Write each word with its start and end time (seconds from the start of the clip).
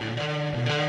Música 0.00 0.79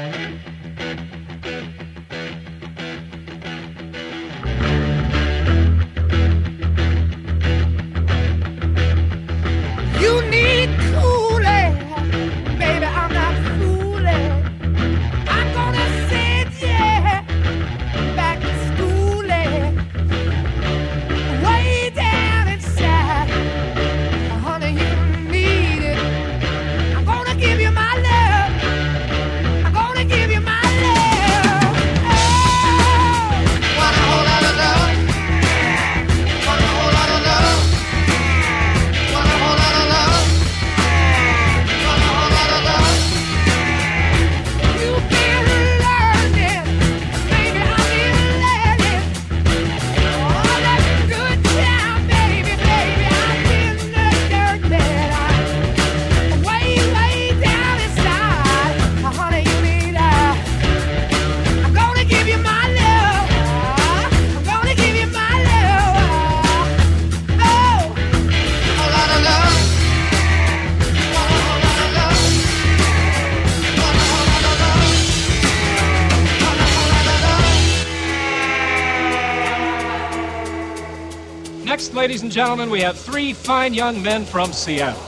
ladies 82.01 82.23
and 82.23 82.31
gentlemen, 82.31 82.71
we 82.71 82.81
have 82.81 82.97
three 82.97 83.31
fine 83.31 83.75
young 83.75 84.01
men 84.01 84.25
from 84.25 84.51
Seattle. 84.51 84.99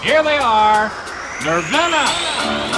Here 0.00 0.22
they 0.22 0.38
are. 0.38 0.86
Nirvana! 1.42 2.06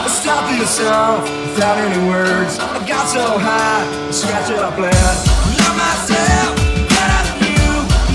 Stop 0.08 0.48
yourself 0.58 1.20
without 1.52 1.76
any 1.76 2.00
words. 2.08 2.58
I 2.58 2.80
got 2.88 3.04
so 3.04 3.20
high, 3.36 3.84
scratch 4.10 4.48
it 4.48 4.56
up 4.56 4.78
loud. 4.78 5.16
Love 5.60 5.76
myself 5.76 6.56
better 6.96 7.20
than 7.28 7.44
you. 7.52 7.68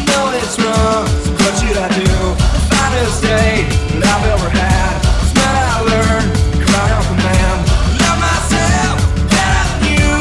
Know 0.09 0.33
it's 0.41 0.57
wrong, 0.57 1.05
so 1.05 1.29
what 1.29 1.53
should 1.61 1.77
I 1.85 1.89
do? 1.93 2.09
The 2.57 2.63
finest 2.73 3.21
day 3.21 3.69
that 3.93 4.09
I've 4.09 4.25
ever 4.33 4.49
had. 4.49 4.97
It's 5.21 5.37
not 5.37 5.53
I 5.53 5.85
learned, 5.85 6.29
cry 6.65 6.89
on 6.97 7.03
command. 7.13 7.59
Love 8.01 8.19
myself 8.25 8.97
better 9.29 9.63
than 9.69 10.01
you. 10.01 10.13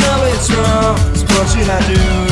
Know 0.00 0.16
it's 0.32 0.48
wrong, 0.48 0.96
so 1.12 1.24
what 1.28 1.44
should 1.52 1.68
I 1.68 1.92
do? 1.92 2.31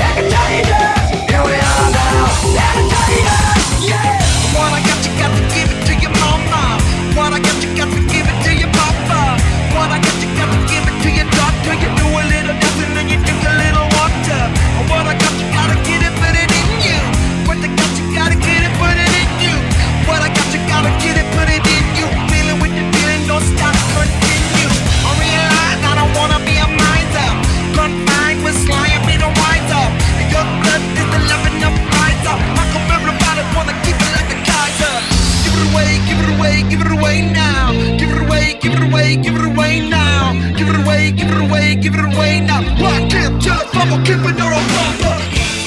give 41.11 41.31
it 41.31 41.49
away, 41.49 41.75
give 41.75 41.93
it 41.95 42.05
away 42.05 42.39
now. 42.41 42.61
Block 42.77 43.11
him, 43.11 43.39
just 43.39 43.73
bubble, 43.73 43.97
keep 44.05 44.17
it, 44.17 44.35
no, 44.37 44.47
I'm 44.47 44.67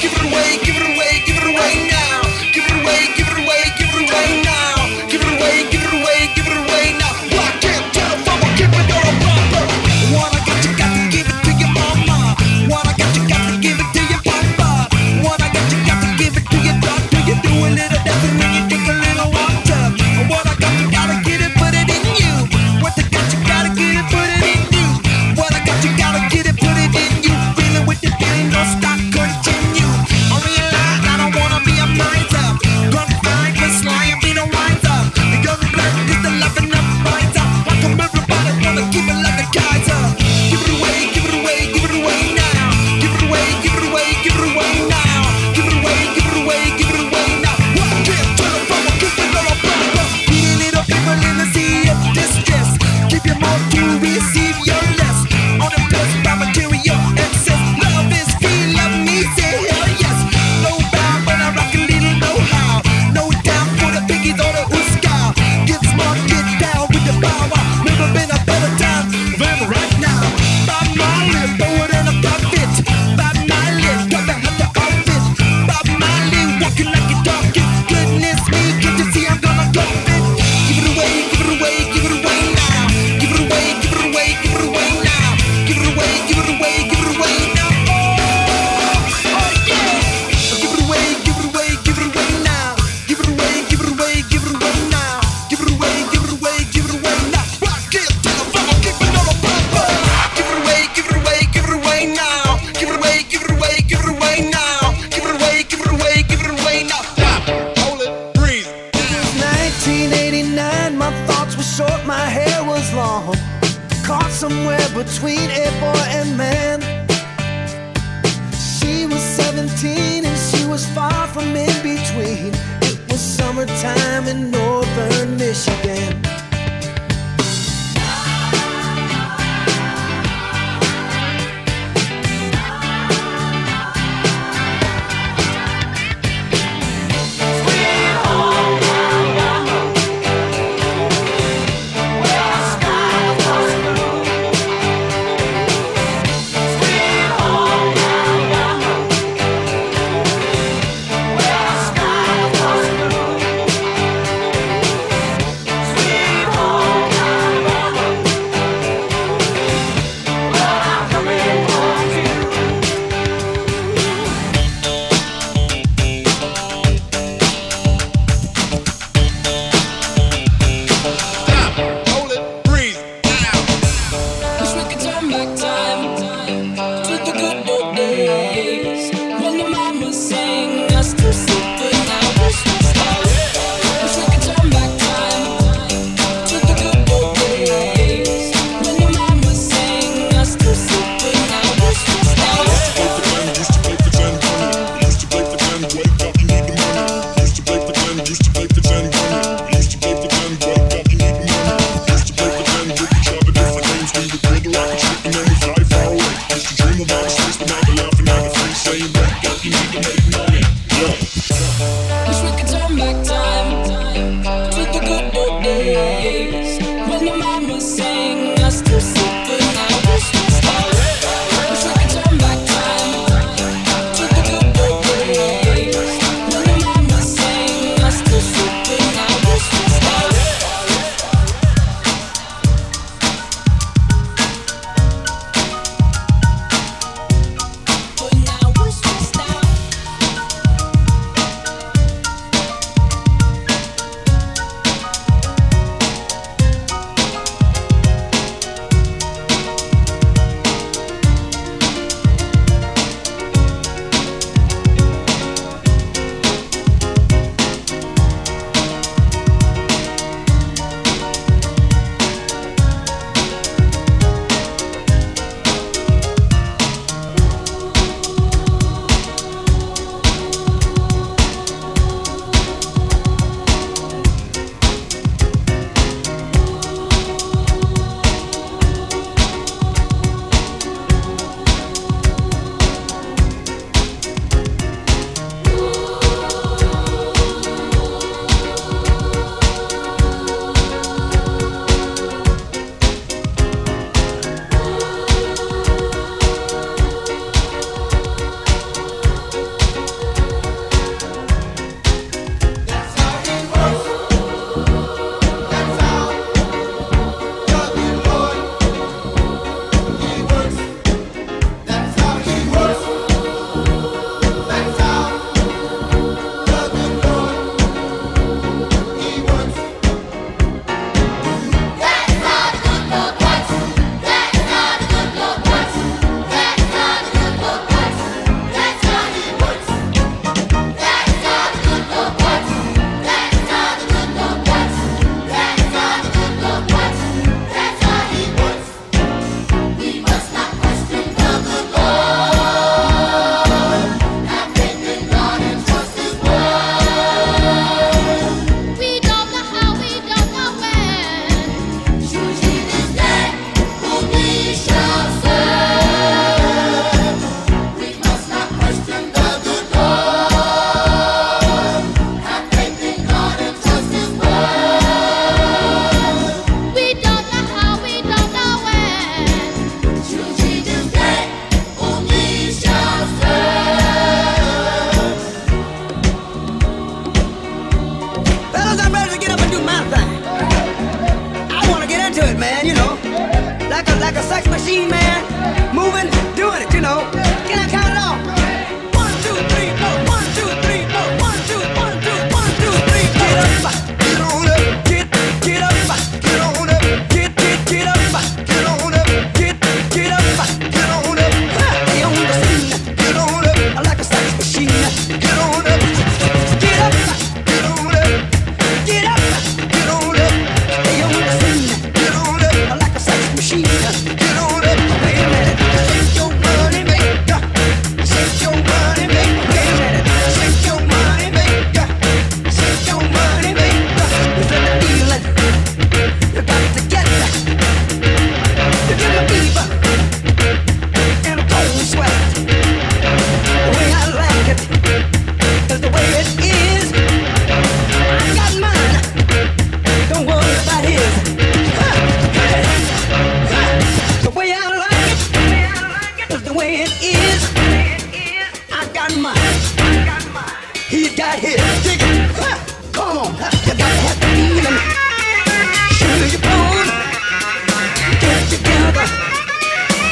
Give 0.01 0.11
it 0.11 0.21
away, 0.21 0.57
give 0.63 0.75
it 0.75 0.81
away. 0.81 0.94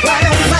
Why 0.03 0.22
don't 0.22 0.52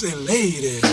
Oh, 0.00 0.87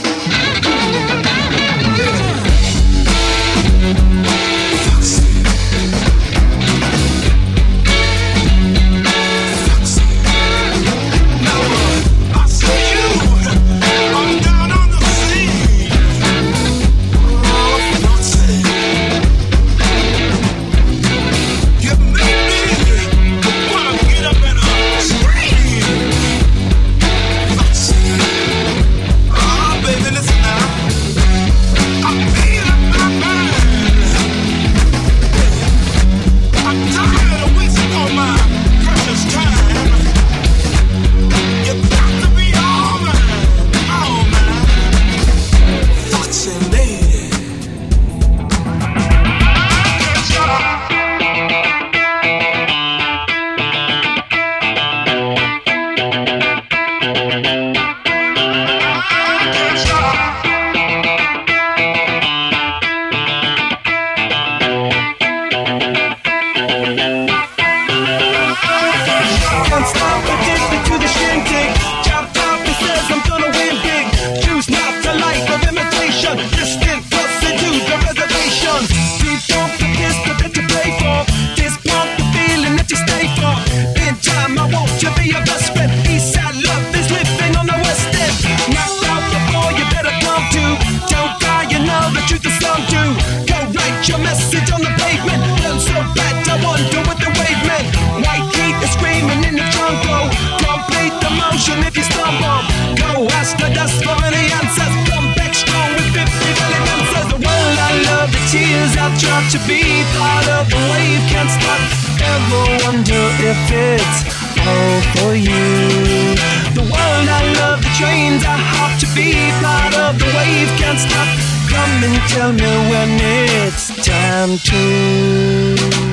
Be 109.68 110.06
part 110.18 110.48
of 110.48 110.70
the 110.70 110.82
wave. 110.94 111.22
Can't 111.30 111.50
stop. 111.50 111.82
Ever 112.22 112.64
wonder 112.86 113.24
if 113.42 113.60
it's 113.70 114.20
all 114.62 115.02
for 115.14 115.34
you? 115.36 116.36
The 116.78 116.86
world 116.86 117.28
I 117.30 117.42
love, 117.60 117.82
the 117.82 117.92
trains 117.98 118.46
I 118.46 118.58
hop 118.58 118.98
to 119.02 119.08
be 119.18 119.34
part 119.62 119.94
of 120.06 120.18
the 120.18 120.30
wave. 120.38 120.70
Can't 120.78 121.00
stop. 121.00 121.28
Come 121.70 122.04
and 122.06 122.18
tell 122.30 122.54
me 122.54 122.72
when 122.90 123.10
it's 123.22 123.90
time 124.06 124.58
to. 124.70 126.06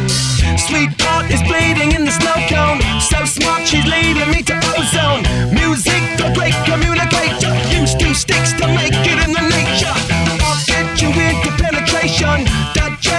Sweetheart 0.57 1.31
is 1.31 1.43
bleeding 1.43 1.93
in 1.93 2.05
the 2.05 2.13
snow 2.13 2.37
cone. 2.49 2.81
So 3.01 3.25
smart, 3.25 3.67
she's 3.69 3.85
leading 3.85 4.31
me 4.31 4.43
to 4.49 4.57
ozone. 4.77 5.23
Music, 5.53 6.03
the 6.17 6.33
great 6.35 6.57
communicator. 6.65 7.53
Used 7.69 8.01
to 8.01 8.15
sticks 8.15 8.53
to 8.55 8.67
make 8.69 8.97
it 8.97 9.19
in 9.25 9.33
the 9.33 9.45
nature. 9.53 9.97
I'll 10.41 10.61
get 10.67 11.01
you 11.03 11.09
into 11.09 11.51
penetration. 11.63 12.49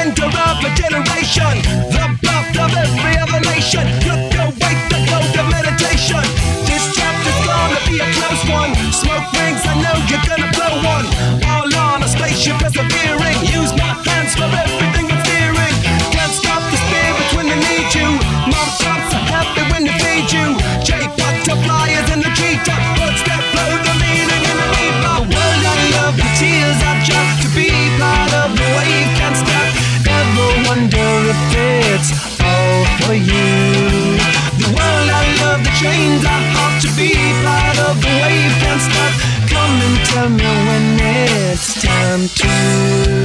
Gender 0.04 0.26
of 0.26 0.60
a 0.60 0.70
generation. 0.76 1.64
The 1.88 2.04
bluff 2.20 2.52
of 2.60 2.76
every 2.76 3.16
other 3.24 3.40
nation. 3.40 3.88
Look 4.04 4.36
away, 4.36 4.76
the 4.92 5.00
code 5.08 5.40
of 5.40 5.48
meditation. 5.48 6.20
This 6.68 6.84
chapter's 6.94 7.40
gonna 7.48 7.80
be 7.88 8.04
a 8.04 8.08
close 8.12 8.44
one. 8.52 8.76
Smoke 8.92 9.32
rings, 9.32 9.64
I 9.64 9.80
know 9.80 9.96
you're 10.12 10.26
gonna 10.28 10.52
blow 10.52 10.76
one. 10.84 11.08
All 11.48 11.74
on 11.88 12.04
a 12.04 12.08
spaceship 12.10 12.60
persevering. 12.60 13.48
Use 13.48 13.72
my 13.80 13.96
hands 14.04 14.36
for 14.36 14.44
everything 14.44 14.83
Come 40.14 40.40
and 40.40 40.68
when 40.68 41.00
it's 41.02 41.82
time 41.82 42.28
to. 42.28 43.23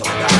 Energy 0.00 0.22
that 0.22 0.31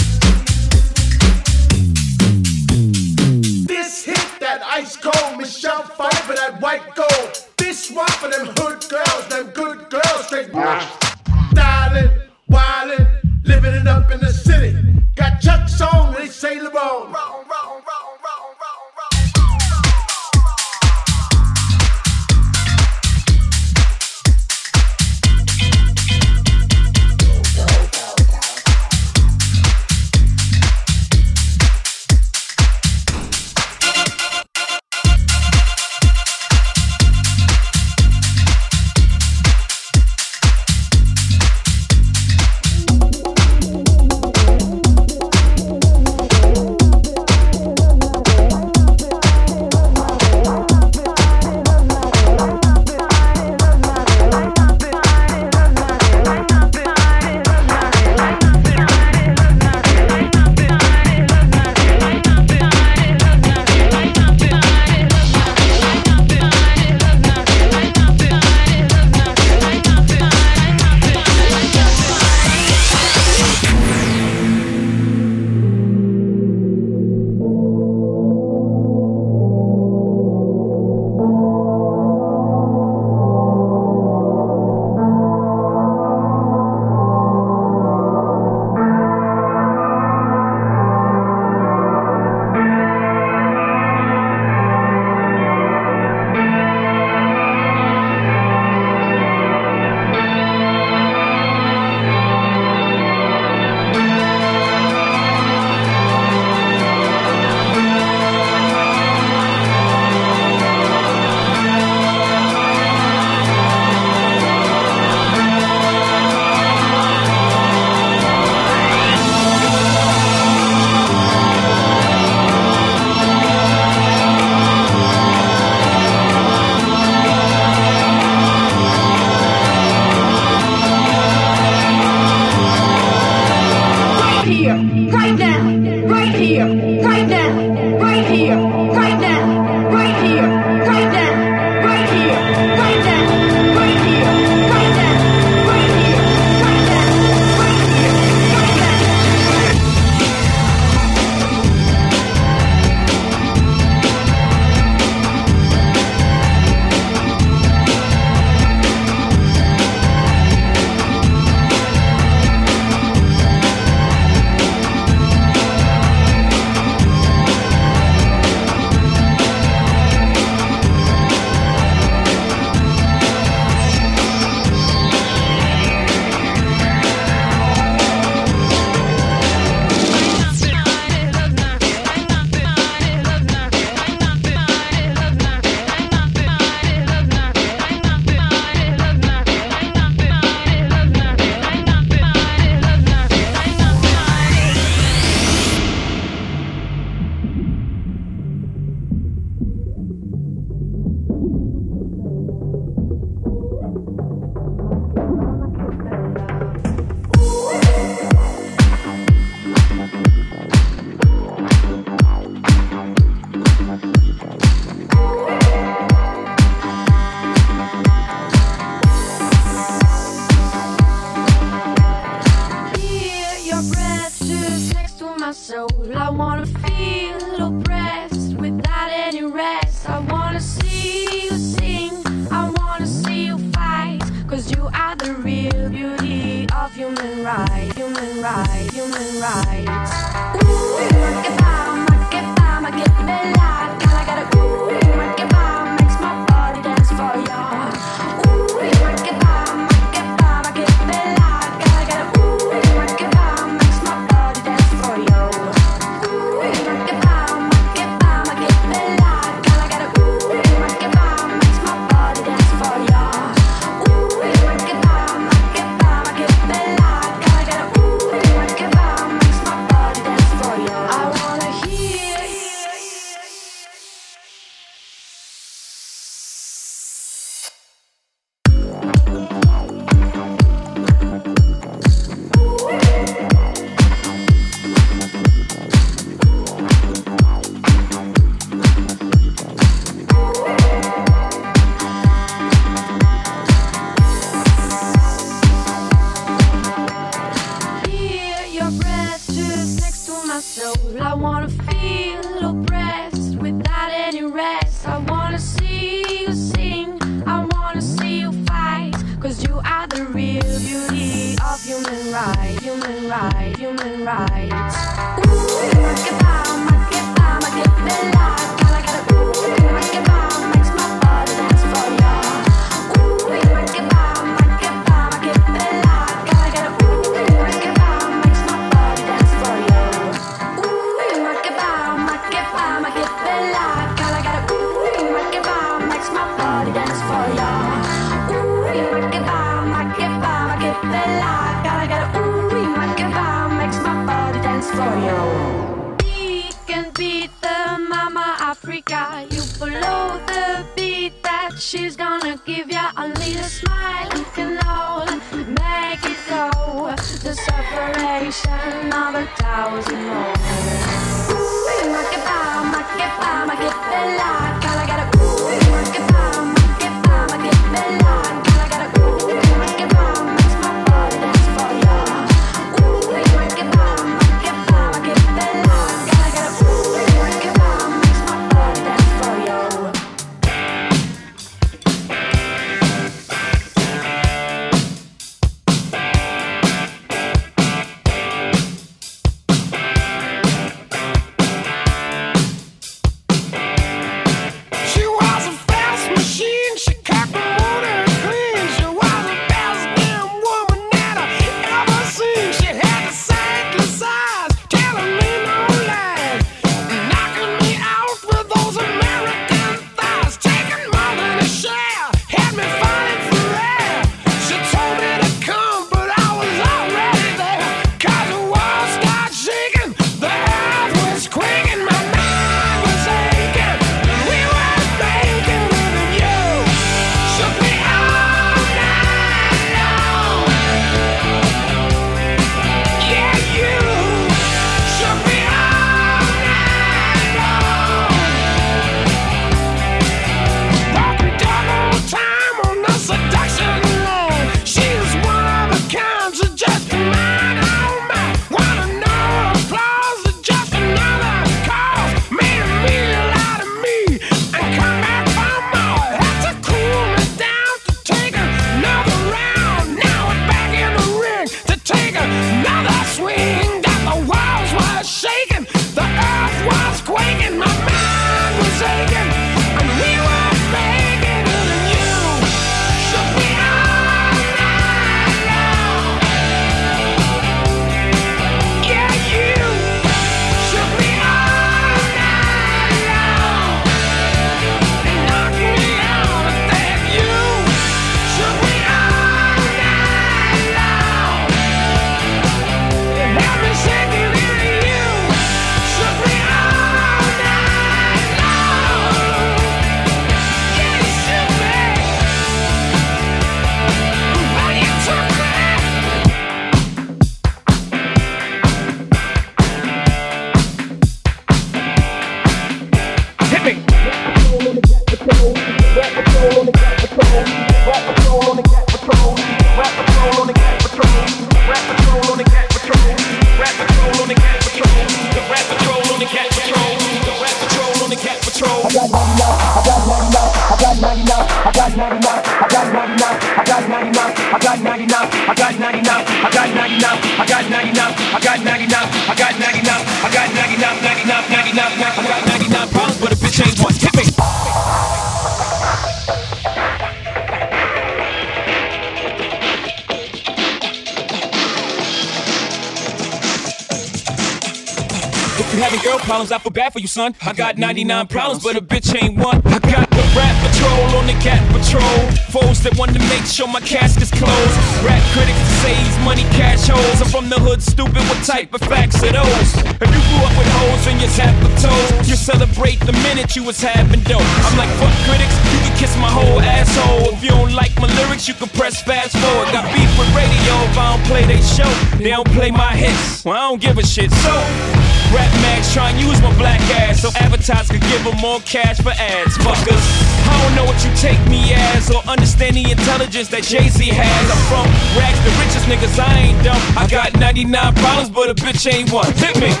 son. 557.32 557.56
I 557.64 557.72
got 557.72 557.96
99 557.96 558.46
problems, 558.48 558.84
but 558.84 558.96
a 558.96 559.00
bitch 559.00 559.32
ain't 559.32 559.56
one. 559.56 559.80
I 559.88 559.98
got 560.04 560.28
the 560.28 560.44
rap 560.52 560.76
patrol 560.84 561.40
on 561.40 561.48
the 561.48 561.56
cat 561.64 561.80
patrol. 561.88 562.38
Foes 562.68 563.00
that 563.08 563.16
want 563.16 563.32
to 563.32 563.40
make 563.48 563.64
sure 563.64 563.88
my 563.88 564.04
casket's 564.04 564.52
closed. 564.52 564.96
Rap 565.24 565.40
critics 565.56 565.80
that 565.80 565.96
say 566.04 566.12
he's 566.12 566.38
money 566.44 566.68
cash 566.76 567.08
holes. 567.08 567.40
I'm 567.40 567.48
from 567.48 567.72
the 567.72 567.80
hood, 567.80 568.04
stupid. 568.04 568.44
What 568.52 568.60
type 568.68 568.92
of 568.92 569.00
facts 569.08 569.40
are 569.40 569.56
those? 569.56 569.88
If 570.20 570.28
you 570.28 570.42
grew 570.52 570.60
up 570.60 570.76
with 570.76 570.90
hoes 571.00 571.24
and 571.32 571.40
your 571.40 571.48
tap 571.56 571.72
of 571.80 571.92
toes, 571.96 572.28
you 572.44 572.56
celebrate 572.56 573.24
the 573.24 573.32
minute 573.48 573.72
you 573.76 573.82
was 573.82 573.96
having 573.96 574.44
dope. 574.44 574.68
I'm 574.84 574.96
like, 575.00 575.08
fuck 575.16 575.32
critics, 575.48 575.72
you 575.88 575.98
can 576.04 576.14
kiss 576.20 576.36
my 576.36 576.52
whole 576.52 576.84
asshole. 576.84 577.56
If 577.56 577.64
you 577.64 577.72
don't 577.72 577.96
like 577.96 578.12
my 578.20 578.28
lyrics, 578.44 578.68
you 578.68 578.74
can 578.76 578.92
press 578.92 579.24
fast 579.24 579.56
forward. 579.56 579.88
Got 579.88 580.04
beef 580.12 580.28
with 580.36 580.52
radio 580.52 580.92
if 581.08 581.16
I 581.16 581.32
don't 581.32 581.44
play 581.48 581.64
they 581.64 581.80
show. 581.80 582.12
They 582.36 582.52
don't 582.52 582.68
play 582.76 582.92
my 582.92 583.16
hits. 583.16 583.64
Well, 583.64 583.72
I 583.72 583.88
don't 583.88 584.00
give 584.04 584.18
a 584.20 584.26
shit. 584.26 584.52
So, 584.52 585.31
Rap 585.52 585.68
max 585.84 586.08
trying 586.12 586.36
use 586.40 586.60
my 586.62 586.72
black 586.80 587.00
ass 587.20 587.42
so 587.44 587.50
advertisers 587.60 588.08
could 588.08 588.24
give 588.24 588.42
them 588.42 588.56
more 588.56 588.80
cash 588.88 589.20
for 589.20 589.36
ads. 589.36 589.76
Fuckers, 589.84 590.24
I 590.64 590.72
don't 590.80 590.96
know 590.96 591.04
what 591.04 591.20
you 591.20 591.28
take 591.36 591.60
me 591.68 591.92
as 591.92 592.32
or 592.32 592.40
understand 592.48 592.96
the 592.96 593.04
intelligence 593.04 593.68
that 593.68 593.84
Jay 593.84 594.08
Z 594.08 594.32
has. 594.32 594.64
I'm 594.72 594.80
from 594.88 595.04
rags, 595.36 595.60
the 595.60 595.68
richest 595.76 596.08
niggas, 596.08 596.40
I 596.40 596.48
ain't 596.56 596.80
dumb. 596.80 596.96
I 597.20 597.28
got 597.28 597.52
99 597.60 597.84
problems, 598.16 598.48
but 598.48 598.72
a 598.72 598.74
bitch 598.74 599.04
ain't 599.04 599.28
one. 599.28 599.44
Hit 599.60 599.76
me. 599.76 599.92
99 599.92 600.00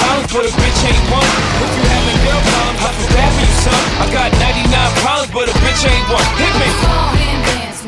problems, 0.00 0.32
but 0.32 0.48
a 0.48 0.52
bitch 0.56 0.80
ain't 0.88 1.04
one. 1.12 1.28
If 1.28 1.68
you 1.68 1.84
having 1.84 2.16
girl 2.24 2.40
problems, 2.48 2.80
I 2.80 2.96
feel 2.96 3.12
bad 3.12 3.28
for 3.28 3.44
you, 3.44 3.60
son. 3.60 3.76
I 4.00 4.08
got 4.08 4.32
99 4.40 4.72
problems, 5.04 5.28
but 5.36 5.52
a 5.52 5.54
bitch 5.60 5.84
ain't 5.84 6.08
one. 6.08 6.24
Hit 6.40 6.56
me. 6.56 6.64
Fall 6.80 7.12
and 7.12 7.44
dance 7.44 7.84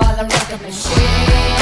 by 0.00 0.16
the 0.16 0.24
record 0.32 0.64
machine. 0.64 1.61